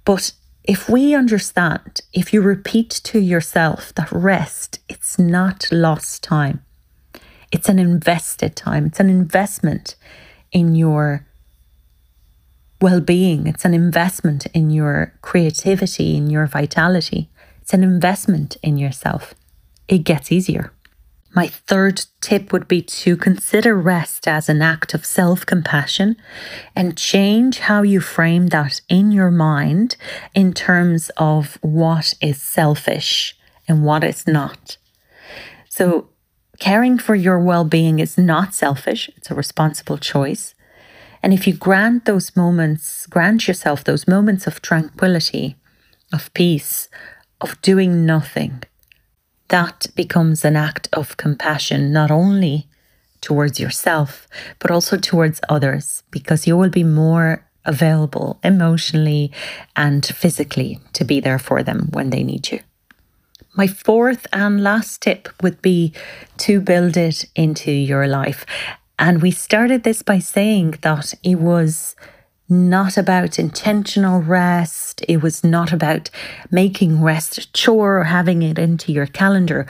But 0.03 0.33
if 0.67 0.89
we 0.89 1.13
understand, 1.13 2.01
if 2.11 2.33
you 2.33 2.41
repeat 2.41 2.89
to 2.89 3.19
yourself 3.19 3.93
that 3.95 4.11
rest, 4.11 4.79
it's 4.89 5.19
not 5.19 5.67
lost 5.71 6.23
time, 6.23 6.63
it's 7.51 7.69
an 7.69 7.77
invested 7.77 8.55
time, 8.55 8.87
it's 8.87 8.99
an 8.99 9.09
investment 9.09 9.95
in 10.51 10.73
your 10.73 11.27
well 12.81 12.99
being, 12.99 13.45
it's 13.45 13.63
an 13.63 13.75
investment 13.75 14.47
in 14.47 14.71
your 14.71 15.13
creativity, 15.21 16.17
in 16.17 16.31
your 16.31 16.47
vitality, 16.47 17.29
it's 17.61 17.73
an 17.73 17.83
investment 17.83 18.57
in 18.63 18.77
yourself. 18.77 19.35
It 19.87 19.99
gets 19.99 20.31
easier. 20.31 20.71
My 21.35 21.47
third 21.47 22.05
tip 22.21 22.53
would 22.53 22.65
be 22.65 22.81
to 22.81 23.17
consider 23.17 23.75
rest 23.77 24.25
as 24.25 24.47
an 24.47 24.61
act 24.61 24.93
of 24.93 25.05
self 25.05 25.45
compassion 25.45 26.15
and 26.73 26.97
change 26.97 27.59
how 27.59 27.81
you 27.81 27.99
frame 27.99 28.47
that 28.47 28.79
in 28.87 29.11
your 29.11 29.31
mind 29.31 29.97
in 30.33 30.53
terms 30.53 31.11
of 31.17 31.57
what 31.61 32.13
is 32.21 32.41
selfish 32.41 33.37
and 33.67 33.83
what 33.83 34.05
is 34.05 34.25
not. 34.25 34.77
So, 35.67 36.07
caring 36.57 36.97
for 36.97 37.15
your 37.15 37.39
well 37.39 37.65
being 37.65 37.99
is 37.99 38.17
not 38.17 38.53
selfish, 38.53 39.09
it's 39.17 39.29
a 39.29 39.35
responsible 39.35 39.97
choice. 39.97 40.55
And 41.21 41.33
if 41.33 41.47
you 41.47 41.53
grant 41.53 42.05
those 42.05 42.33
moments, 42.37 43.07
grant 43.07 43.45
yourself 43.45 43.83
those 43.83 44.07
moments 44.07 44.47
of 44.47 44.61
tranquility, 44.61 45.57
of 46.13 46.33
peace, 46.33 46.87
of 47.41 47.61
doing 47.61 48.05
nothing 48.05 48.63
that 49.49 49.87
becomes 49.95 50.43
an 50.43 50.55
act 50.55 50.87
of 50.93 51.17
compassion, 51.17 51.91
not 51.91 52.11
only 52.11 52.67
towards 53.21 53.59
yourself, 53.59 54.27
but 54.59 54.71
also 54.71 54.97
towards 54.97 55.41
others, 55.49 56.03
because 56.11 56.47
you 56.47 56.57
will 56.57 56.69
be 56.69 56.83
more 56.83 57.45
available 57.65 58.39
emotionally 58.43 59.31
and 59.75 60.05
physically 60.05 60.79
to 60.93 61.03
be 61.03 61.19
there 61.19 61.39
for 61.39 61.63
them 61.63 61.89
when 61.91 62.11
they 62.11 62.23
need 62.23 62.51
you. 62.51 62.59
My 63.55 63.67
fourth 63.67 64.27
and 64.33 64.61
last 64.61 65.01
tip 65.01 65.29
would 65.41 65.61
be 65.61 65.93
to 66.39 66.59
build 66.59 66.97
it 66.97 67.25
into 67.35 67.71
your 67.71 68.05
life. 68.05 68.45
And 68.99 69.21
we 69.21 69.31
started 69.31 69.83
this 69.83 70.01
by 70.01 70.19
saying 70.19 70.75
that 70.81 71.13
it 71.23 71.35
was 71.35 71.95
not 72.47 72.97
about 72.97 73.39
intentional 73.39 74.21
rest. 74.21 75.03
It 75.07 75.21
was 75.21 75.43
not 75.43 75.73
about 75.73 76.09
making 76.51 77.01
rest 77.01 77.37
a 77.37 77.51
chore 77.53 77.99
or 77.99 78.03
having 78.05 78.41
it 78.41 78.59
into 78.59 78.91
your 78.91 79.07
calendar, 79.07 79.65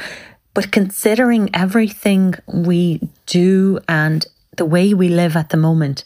but 0.53 0.71
considering 0.71 1.49
everything 1.53 2.35
we 2.47 3.01
do 3.25 3.79
and 3.87 4.25
the 4.57 4.65
way 4.65 4.93
we 4.93 5.09
live 5.09 5.35
at 5.35 5.49
the 5.49 5.57
moment. 5.57 6.03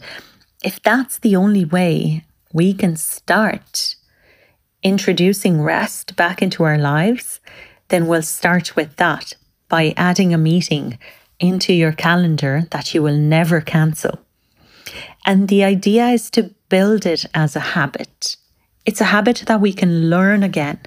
If 0.64 0.82
that's 0.82 1.20
the 1.20 1.36
only 1.36 1.66
way 1.66 2.26
we 2.54 2.74
can 2.74 2.96
start 2.96 3.96
introducing 4.84 5.62
rest 5.62 6.16
back 6.16 6.42
into 6.42 6.64
our 6.64 6.78
lives, 6.78 7.40
then 7.90 8.08
we'll 8.08 8.22
start 8.22 8.76
with 8.76 8.96
that 8.98 9.34
by 9.68 9.94
adding 9.98 10.34
a 10.34 10.38
meeting 10.38 10.98
into 11.40 11.74
your 11.74 11.92
calendar 11.92 12.68
that 12.72 12.94
you 12.94 13.02
will 13.02 13.18
never 13.18 13.62
cancel. 13.62 14.20
And 15.26 15.48
the 15.48 15.64
idea 15.64 16.08
is 16.08 16.30
to 16.32 16.54
build 16.70 17.06
it 17.06 17.26
as 17.34 17.56
a 17.56 17.60
habit. 17.60 18.38
It's 18.86 19.02
a 19.02 19.06
habit 19.06 19.44
that 19.48 19.62
we 19.62 19.74
can 19.74 20.10
learn 20.10 20.44
again. 20.44 20.80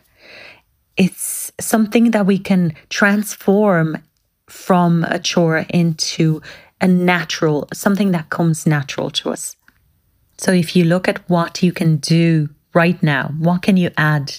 It's 0.96 1.52
something 1.60 2.12
that 2.12 2.26
we 2.26 2.38
can 2.38 2.74
transform 2.88 3.98
from 4.48 5.04
a 5.04 5.18
chore 5.18 5.66
into 5.70 6.42
a 6.80 6.88
natural, 6.88 7.68
something 7.72 8.12
that 8.12 8.30
comes 8.30 8.66
natural 8.66 9.10
to 9.10 9.30
us. 9.30 9.56
So 10.38 10.52
if 10.52 10.74
you 10.74 10.84
look 10.84 11.08
at 11.08 11.28
what 11.28 11.62
you 11.62 11.72
can 11.72 11.98
do 11.98 12.48
right 12.74 13.00
now, 13.02 13.32
what 13.38 13.62
can 13.62 13.76
you 13.76 13.90
add 13.96 14.34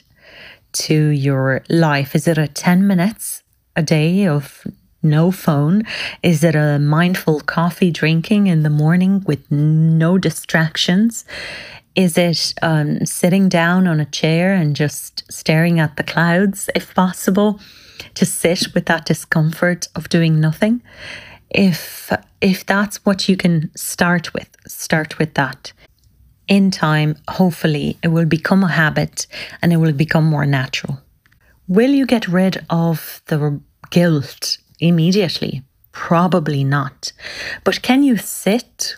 to 0.74 1.08
your 1.08 1.64
life? 1.70 2.16
Is 2.16 2.28
it 2.28 2.38
a 2.38 2.48
10 2.48 2.86
minutes 2.86 3.44
a 3.76 3.82
day 3.82 4.28
of 4.28 4.66
no 5.04 5.32
phone? 5.32 5.84
Is 6.22 6.44
it 6.44 6.56
a 6.56 6.80
mindful 6.80 7.42
coffee 7.42 7.92
drinking 7.92 8.48
in 8.48 8.64
the 8.64 8.70
morning 8.70 9.24
with 9.26 9.52
no 9.52 10.18
distractions? 10.18 11.26
Is 11.96 12.18
it 12.18 12.54
um, 12.62 13.06
sitting 13.06 13.50
down 13.50 13.88
on 13.88 14.00
a 14.00 14.06
chair 14.06 14.54
and 14.54 14.76
just 14.76 15.32
staring 15.32 15.80
at 15.80 15.96
the 15.96 16.04
clouds, 16.04 16.70
if 16.74 16.94
possible, 16.96 17.60
to 18.16 18.26
sit 18.26 18.74
with 18.74 18.86
that 18.88 19.06
discomfort 19.06 19.88
of 19.96 20.10
doing 20.10 20.40
nothing? 20.40 20.82
If 21.50 22.12
if 22.42 22.66
that's 22.66 23.06
what 23.06 23.30
you 23.30 23.38
can 23.38 23.72
start 23.76 24.34
with, 24.34 24.50
start 24.68 25.20
with 25.20 25.36
that. 25.36 25.72
In 26.48 26.72
time, 26.72 27.16
hopefully, 27.30 27.98
it 28.04 28.10
will 28.10 28.26
become 28.26 28.64
a 28.64 28.72
habit 28.72 29.28
and 29.62 29.72
it 29.72 29.78
will 29.78 29.94
become 29.94 30.26
more 30.26 30.46
natural. 30.46 31.00
Will 31.68 31.92
you 31.92 32.06
get 32.06 32.28
rid 32.28 32.66
of 32.70 33.22
the 33.28 33.62
guilt 33.92 34.58
immediately? 34.80 35.64
Probably 35.92 36.64
not. 36.64 37.14
But 37.64 37.82
can 37.82 38.04
you 38.04 38.18
sit 38.18 38.98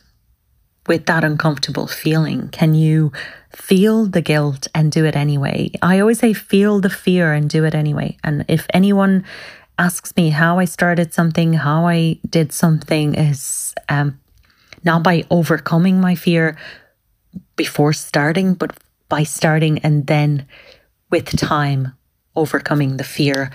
with 0.87 1.05
that 1.07 1.23
uncomfortable 1.23 1.87
feeling? 1.87 2.49
Can 2.49 2.73
you 2.73 3.11
feel 3.51 4.05
the 4.05 4.21
guilt 4.21 4.67
and 4.73 4.91
do 4.91 5.05
it 5.05 5.15
anyway? 5.15 5.71
I 5.81 5.99
always 5.99 6.19
say 6.19 6.33
feel 6.33 6.79
the 6.79 6.89
fear 6.89 7.33
and 7.33 7.49
do 7.49 7.65
it 7.65 7.75
anyway. 7.75 8.17
And 8.23 8.45
if 8.47 8.67
anyone 8.73 9.25
asks 9.77 10.15
me 10.15 10.29
how 10.29 10.59
I 10.59 10.65
started 10.65 11.13
something, 11.13 11.53
how 11.53 11.87
I 11.87 12.19
did 12.29 12.51
something, 12.51 13.15
is 13.15 13.73
um, 13.89 14.19
not 14.83 15.03
by 15.03 15.25
overcoming 15.29 15.99
my 15.99 16.15
fear 16.15 16.57
before 17.55 17.93
starting, 17.93 18.53
but 18.53 18.77
by 19.09 19.23
starting 19.23 19.79
and 19.79 20.07
then 20.07 20.45
with 21.09 21.37
time 21.37 21.93
overcoming 22.35 22.97
the 22.97 23.03
fear 23.03 23.51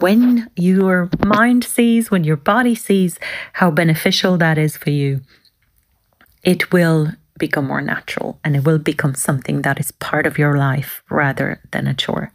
when 0.00 0.50
your 0.56 1.08
mind 1.24 1.64
sees, 1.64 2.10
when 2.10 2.24
your 2.24 2.36
body 2.36 2.74
sees 2.74 3.18
how 3.54 3.70
beneficial 3.70 4.36
that 4.38 4.58
is 4.58 4.76
for 4.76 4.90
you, 4.90 5.20
it 6.42 6.72
will 6.72 7.12
become 7.38 7.66
more 7.66 7.80
natural 7.80 8.38
and 8.44 8.56
it 8.56 8.64
will 8.64 8.78
become 8.78 9.14
something 9.14 9.62
that 9.62 9.80
is 9.80 9.92
part 9.92 10.26
of 10.26 10.38
your 10.38 10.56
life 10.56 11.02
rather 11.10 11.60
than 11.70 11.86
a 11.86 11.94
chore. 11.94 12.32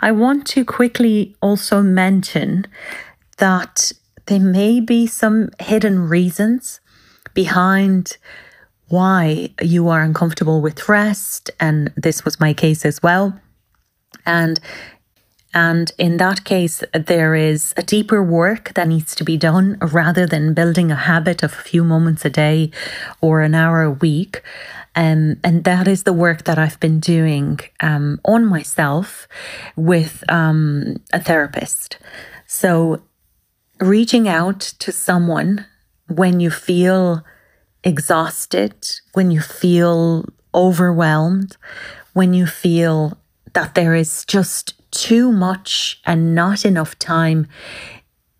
I 0.00 0.12
want 0.12 0.46
to 0.48 0.64
quickly 0.64 1.36
also 1.40 1.82
mention 1.82 2.66
that 3.38 3.92
there 4.26 4.40
may 4.40 4.80
be 4.80 5.06
some 5.06 5.50
hidden 5.60 6.08
reasons 6.08 6.80
behind 7.34 8.16
why 8.88 9.50
you 9.60 9.88
are 9.88 10.02
uncomfortable 10.02 10.60
with 10.60 10.88
rest 10.88 11.50
and 11.58 11.92
this 11.96 12.24
was 12.24 12.40
my 12.40 12.52
case 12.52 12.84
as 12.84 13.02
well 13.02 13.38
and 14.26 14.60
and 15.54 15.92
in 15.98 16.16
that 16.16 16.44
case, 16.44 16.82
there 16.92 17.36
is 17.36 17.72
a 17.76 17.82
deeper 17.82 18.22
work 18.22 18.74
that 18.74 18.88
needs 18.88 19.14
to 19.14 19.24
be 19.24 19.36
done 19.36 19.78
rather 19.80 20.26
than 20.26 20.52
building 20.52 20.90
a 20.90 20.96
habit 20.96 21.44
of 21.44 21.52
a 21.52 21.62
few 21.62 21.84
moments 21.84 22.24
a 22.24 22.30
day 22.30 22.72
or 23.20 23.40
an 23.40 23.54
hour 23.54 23.82
a 23.82 23.90
week. 23.90 24.42
Um, 24.96 25.36
and 25.44 25.62
that 25.64 25.86
is 25.86 26.02
the 26.02 26.12
work 26.12 26.44
that 26.44 26.58
I've 26.58 26.78
been 26.80 26.98
doing 26.98 27.60
um, 27.80 28.20
on 28.24 28.44
myself 28.46 29.28
with 29.76 30.24
um, 30.28 30.96
a 31.12 31.20
therapist. 31.20 31.98
So, 32.46 33.02
reaching 33.80 34.28
out 34.28 34.60
to 34.60 34.92
someone 34.92 35.66
when 36.08 36.40
you 36.40 36.50
feel 36.50 37.24
exhausted, 37.84 38.74
when 39.12 39.30
you 39.30 39.40
feel 39.40 40.26
overwhelmed, 40.52 41.56
when 42.12 42.34
you 42.34 42.46
feel 42.46 43.18
that 43.52 43.74
there 43.74 43.94
is 43.94 44.24
just 44.24 44.74
too 44.94 45.32
much 45.32 46.00
and 46.06 46.34
not 46.34 46.64
enough 46.64 46.98
time, 46.98 47.46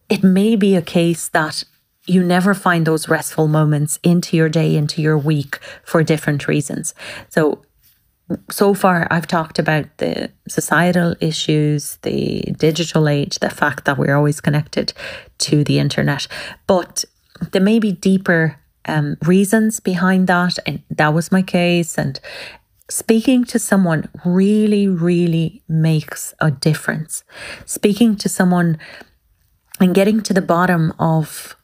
it 0.09 0.23
may 0.23 0.57
be 0.57 0.77
a 0.77 0.83
case 0.83 1.29
that 1.29 1.65
you 2.07 2.23
never 2.23 2.55
find 2.55 2.87
those 2.87 3.09
restful 3.09 3.49
moments 3.49 3.99
into 4.03 4.37
your 4.37 4.49
day, 4.49 4.77
into 4.77 5.01
your 5.01 5.17
week 5.17 5.59
for 5.85 6.03
different 6.03 6.47
reasons. 6.47 6.95
So, 7.31 7.63
so 8.51 8.75
far, 8.75 9.07
I've 9.11 9.27
talked 9.27 9.59
about 9.59 9.99
the 9.99 10.31
societal 10.49 11.15
issues, 11.21 11.99
the 12.03 12.43
digital 12.59 13.09
age, 13.09 13.39
the 13.39 13.51
fact 13.51 13.85
that 13.85 13.99
we're 13.99 14.17
always 14.17 14.41
connected 14.41 14.93
to 15.39 15.65
the 15.65 15.79
internet. 15.79 16.27
But 16.67 17.05
there 17.53 17.63
may 17.63 17.79
be 17.79 17.93
deeper 17.93 18.59
um, 18.87 19.17
reasons 19.25 19.81
behind 19.81 20.27
that. 20.29 20.59
And 20.67 20.83
that 20.91 21.15
was 21.15 21.33
my 21.33 21.43
case. 21.43 21.99
And 21.99 22.21
Speaking 22.91 23.45
to 23.45 23.59
someone 23.59 24.11
really, 24.27 24.87
really 24.89 25.63
makes 25.67 26.35
a 26.39 26.51
difference. 26.51 27.25
Speaking 27.65 28.15
to 28.17 28.29
someone 28.29 28.79
and 29.81 29.95
getting 29.95 30.23
to 30.23 30.35
the 30.35 30.43
bottom 30.43 30.93
of 30.99 31.57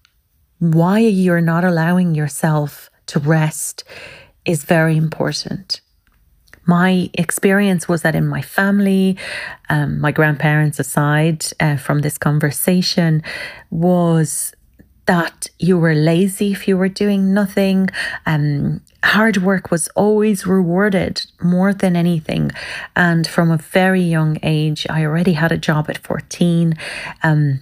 why 0.61 1.01
you're 1.01 1.43
not 1.43 1.63
allowing 1.63 2.15
yourself 2.15 2.91
to 3.07 3.19
rest 3.19 3.85
is 4.47 4.65
very 4.65 4.97
important. 4.97 5.83
My 6.67 7.11
experience 7.15 7.87
was 7.87 8.01
that 8.03 8.15
in 8.15 8.27
my 8.27 8.41
family, 8.41 9.19
um, 9.69 10.01
my 10.01 10.13
grandparents 10.13 10.79
aside 10.79 11.45
uh, 11.61 11.77
from 11.77 12.01
this 12.01 12.17
conversation, 12.17 13.23
was 13.71 14.55
that 15.07 15.49
you 15.59 15.79
were 15.79 15.95
lazy 15.95 16.53
if 16.53 16.69
you 16.69 16.77
were 16.77 16.89
doing 16.89 17.35
nothing. 17.35 17.89
Um, 18.27 18.81
hard 19.03 19.39
work 19.39 19.71
was 19.71 19.89
always 19.89 20.47
rewarded 20.47 21.27
more 21.43 21.73
than 21.73 21.97
anything. 21.97 22.51
And 22.95 23.27
from 23.27 23.51
a 23.51 23.57
very 23.57 24.03
young 24.03 24.39
age, 24.43 24.87
I 24.89 25.05
already 25.05 25.33
had 25.33 25.53
a 25.53 25.59
job 25.59 25.89
at 25.89 25.99
14. 25.99 26.75
Um, 27.23 27.61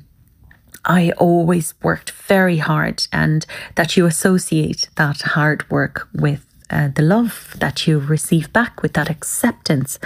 I 0.85 1.11
always 1.13 1.75
worked 1.83 2.13
very 2.13 2.59
hard, 2.59 3.07
and 3.13 3.45
that 3.75 3.97
you 3.97 4.07
associate 4.07 4.89
that 4.97 5.21
hard 5.23 5.71
work 5.71 6.09
with 6.15 6.47
uh, 6.71 6.89
the 6.89 7.03
love 7.03 7.57
that 7.61 7.87
you 7.87 7.99
receive 7.99 8.53
back, 8.53 8.83
with 8.83 8.93
that 8.93 9.11
acceptance 9.11 9.99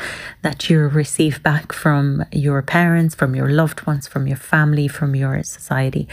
that 0.42 0.70
you 0.70 0.80
receive 0.80 1.42
back 1.42 1.72
from 1.72 2.24
your 2.30 2.62
parents, 2.62 3.14
from 3.14 3.34
your 3.34 3.48
loved 3.50 3.86
ones, 3.86 4.06
from 4.06 4.26
your 4.26 4.36
family, 4.36 4.88
from 4.88 5.14
your 5.14 5.42
society. 5.42 6.08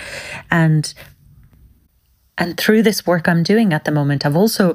And 0.49 0.93
and 2.39 2.57
through 2.57 2.83
this 2.83 3.05
work 3.05 3.27
I'm 3.27 3.43
doing 3.43 3.73
at 3.73 3.85
the 3.85 3.91
moment, 3.91 4.25
I've 4.25 4.35
also 4.35 4.73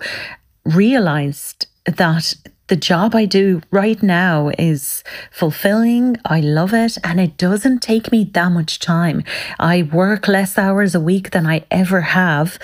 realized 0.65 1.67
that 1.87 2.35
the 2.69 2.77
job 2.77 3.15
I 3.15 3.25
do 3.27 3.61
right 3.71 4.03
now 4.03 4.51
is 4.59 5.05
fulfilling. 5.31 6.17
I 6.25 6.41
love 6.41 6.73
it. 6.73 6.97
And 7.05 7.21
it 7.21 7.37
doesn't 7.37 7.81
take 7.81 8.11
me 8.13 8.25
that 8.33 8.53
much 8.53 8.79
time. 8.79 9.23
I 9.59 9.83
work 9.83 10.29
less 10.29 10.57
hours 10.57 10.95
a 10.95 11.01
week 11.01 11.31
than 11.31 11.47
I 11.47 11.65
ever 11.71 12.01
have. 12.01 12.59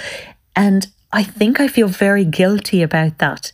And 0.57 0.87
I 1.13 1.23
think 1.23 1.61
I 1.61 1.69
feel 1.69 1.89
very 1.89 2.25
guilty 2.25 2.83
about 2.83 3.19
that. 3.19 3.53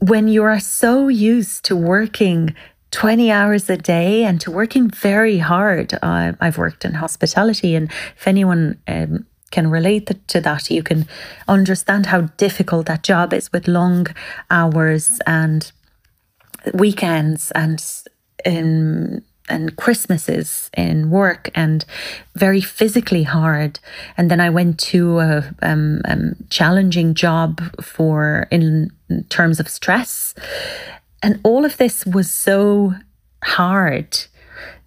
When 0.00 0.28
you 0.28 0.42
are 0.44 0.60
so 0.60 1.08
used 1.08 1.64
to 1.66 1.76
working 1.76 2.54
20 2.90 3.30
hours 3.30 3.68
a 3.68 3.76
day 3.76 4.24
and 4.24 4.40
to 4.40 4.50
working 4.50 4.88
very 4.88 5.38
hard. 5.38 5.92
Uh, 6.02 6.32
I've 6.40 6.56
worked 6.56 6.86
in 6.86 6.94
hospitality, 6.94 7.74
and 7.74 7.90
if 8.16 8.26
anyone 8.26 8.80
um, 8.88 9.26
can 9.50 9.70
relate 9.70 10.10
to 10.28 10.40
that. 10.40 10.70
You 10.70 10.82
can 10.82 11.06
understand 11.46 12.06
how 12.06 12.22
difficult 12.36 12.86
that 12.86 13.02
job 13.02 13.32
is 13.32 13.52
with 13.52 13.68
long 13.68 14.06
hours 14.50 15.20
and 15.26 15.70
weekends 16.74 17.50
and 17.52 17.84
in 18.44 19.22
and 19.50 19.76
Christmases 19.76 20.70
in 20.76 21.10
work 21.10 21.50
and 21.54 21.84
very 22.34 22.60
physically 22.60 23.22
hard. 23.22 23.80
And 24.18 24.30
then 24.30 24.40
I 24.40 24.50
went 24.50 24.78
to 24.80 25.20
a 25.20 25.54
um, 25.62 26.02
um, 26.04 26.36
challenging 26.50 27.14
job 27.14 27.62
for 27.82 28.46
in 28.50 28.90
terms 29.30 29.58
of 29.58 29.68
stress, 29.70 30.34
and 31.22 31.40
all 31.42 31.64
of 31.64 31.78
this 31.78 32.04
was 32.04 32.30
so 32.30 32.94
hard 33.42 34.18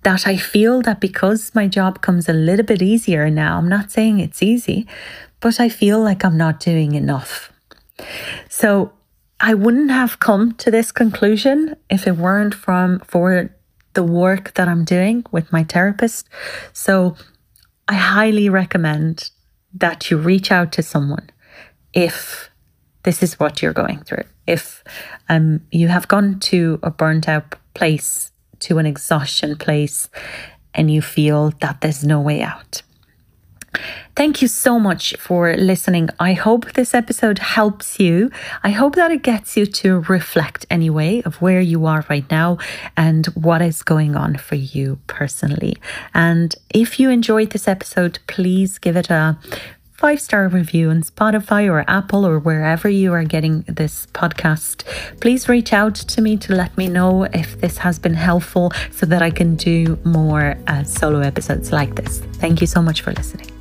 that 0.03 0.25
I 0.27 0.37
feel 0.37 0.81
that 0.81 0.99
because 0.99 1.53
my 1.53 1.67
job 1.67 2.01
comes 2.01 2.27
a 2.27 2.33
little 2.33 2.65
bit 2.65 2.81
easier 2.81 3.29
now, 3.29 3.57
I'm 3.57 3.69
not 3.69 3.91
saying 3.91 4.19
it's 4.19 4.41
easy, 4.41 4.87
but 5.39 5.59
I 5.59 5.69
feel 5.69 6.01
like 6.01 6.25
I'm 6.25 6.37
not 6.37 6.59
doing 6.59 6.95
enough. 6.95 7.51
So 8.49 8.93
I 9.39 9.53
wouldn't 9.53 9.91
have 9.91 10.19
come 10.19 10.53
to 10.53 10.71
this 10.71 10.91
conclusion 10.91 11.75
if 11.89 12.07
it 12.07 12.17
weren't 12.17 12.53
from 12.53 12.99
for 12.99 13.55
the 13.93 14.03
work 14.03 14.53
that 14.53 14.67
I'm 14.67 14.85
doing 14.85 15.25
with 15.31 15.51
my 15.51 15.63
therapist. 15.63 16.29
So 16.73 17.15
I 17.87 17.95
highly 17.95 18.49
recommend 18.49 19.29
that 19.73 20.09
you 20.09 20.17
reach 20.17 20.51
out 20.51 20.71
to 20.73 20.83
someone 20.83 21.29
if 21.93 22.49
this 23.03 23.23
is 23.23 23.39
what 23.39 23.61
you're 23.61 23.73
going 23.73 24.03
through. 24.03 24.23
If 24.47 24.83
um, 25.29 25.61
you 25.71 25.87
have 25.87 26.07
gone 26.07 26.39
to 26.41 26.79
a 26.83 26.91
burnt 26.91 27.27
out 27.27 27.55
place 27.73 28.30
to 28.61 28.77
an 28.77 28.85
exhaustion 28.85 29.55
place 29.57 30.09
and 30.73 30.89
you 30.89 31.01
feel 31.01 31.51
that 31.59 31.81
there's 31.81 32.03
no 32.03 32.19
way 32.19 32.41
out. 32.41 32.81
Thank 34.15 34.41
you 34.41 34.49
so 34.49 34.77
much 34.77 35.15
for 35.17 35.55
listening. 35.55 36.09
I 36.19 36.33
hope 36.33 36.73
this 36.73 36.93
episode 36.93 37.39
helps 37.39 37.99
you. 37.99 38.29
I 38.63 38.71
hope 38.71 38.95
that 38.95 39.11
it 39.11 39.23
gets 39.23 39.55
you 39.55 39.65
to 39.65 40.01
reflect 40.01 40.65
anyway 40.69 41.21
of 41.21 41.41
where 41.41 41.61
you 41.61 41.85
are 41.85 42.05
right 42.09 42.29
now 42.29 42.57
and 42.97 43.25
what 43.27 43.61
is 43.61 43.83
going 43.83 44.15
on 44.17 44.35
for 44.35 44.55
you 44.55 44.99
personally. 45.07 45.77
And 46.13 46.53
if 46.73 46.99
you 46.99 47.09
enjoyed 47.09 47.51
this 47.51 47.67
episode, 47.67 48.19
please 48.27 48.77
give 48.77 48.97
it 48.97 49.09
a 49.09 49.37
five 50.01 50.19
star 50.19 50.47
review 50.47 50.89
on 50.89 51.03
Spotify 51.03 51.69
or 51.69 51.85
Apple 51.87 52.25
or 52.25 52.39
wherever 52.39 52.89
you 52.89 53.13
are 53.13 53.23
getting 53.23 53.61
this 53.67 54.07
podcast. 54.13 54.83
Please 55.19 55.47
reach 55.47 55.73
out 55.73 55.93
to 55.93 56.23
me 56.23 56.35
to 56.37 56.55
let 56.55 56.75
me 56.75 56.87
know 56.87 57.25
if 57.25 57.61
this 57.61 57.77
has 57.77 57.99
been 57.99 58.15
helpful 58.15 58.71
so 58.89 59.05
that 59.05 59.21
I 59.21 59.29
can 59.29 59.55
do 59.55 59.99
more 60.03 60.57
uh, 60.65 60.83
solo 60.85 61.19
episodes 61.19 61.71
like 61.71 61.93
this. 61.93 62.17
Thank 62.41 62.61
you 62.61 62.67
so 62.67 62.81
much 62.81 63.01
for 63.01 63.11
listening. 63.13 63.60